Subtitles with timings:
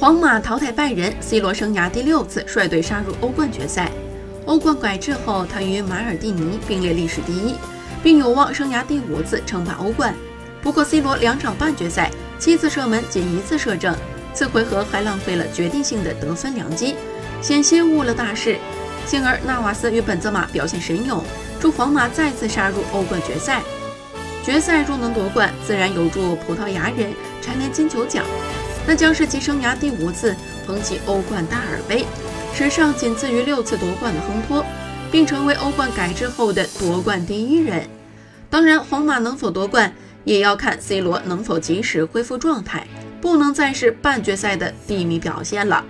[0.00, 3.90] 皇马淘汰拜仁，C 罗生涯第六次率队杀入欧冠决赛。
[4.46, 7.56] 欧冠改制后，他与马尔蒂尼并列历史第一，
[8.00, 10.14] 并有望生涯第五次称霸欧冠。
[10.62, 13.92] 不过，C 罗两场半决赛七次射门仅一次射正，
[14.32, 16.94] 次回合还浪费了决定性的得分良机，
[17.42, 18.56] 险些误了大事。
[19.04, 21.20] 幸而纳瓦斯与本泽马表现神勇，
[21.58, 23.62] 助皇马再次杀入欧冠决赛。
[24.44, 27.12] 决赛若能夺冠，自然有助葡萄牙人
[27.42, 28.24] 蝉联金球奖，
[28.88, 30.34] 那将是其生涯第五次
[30.66, 32.06] 捧起欧冠大耳杯。
[32.54, 34.64] 史上仅次于六次夺冠的亨托，
[35.12, 37.86] 并成为欧冠改制后的夺冠第一人。
[38.48, 39.92] 当然，皇马能否夺冠，
[40.24, 42.86] 也要看 C 罗能否及时恢复状态，
[43.20, 45.84] 不能再是半决赛的低迷表现了。